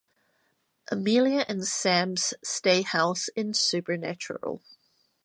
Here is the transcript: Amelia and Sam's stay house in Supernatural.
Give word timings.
Amelia 0.91 1.45
and 1.47 1.63
Sam's 1.67 2.33
stay 2.43 2.81
house 2.81 3.27
in 3.35 3.53
Supernatural. 3.53 4.63